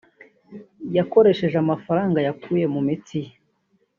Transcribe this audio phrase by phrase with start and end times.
[0.97, 3.31] yakoresheje amafaranga yavuye mu mitsi ye